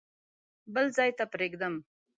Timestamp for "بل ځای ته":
0.73-1.23